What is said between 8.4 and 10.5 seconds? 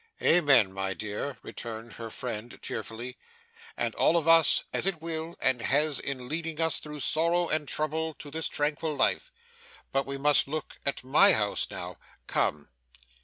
tranquil life. But we must